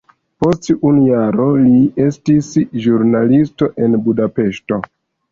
[0.43, 2.49] Post unu jaro li estis
[2.85, 4.81] ĵurnalisto en Budapeŝto.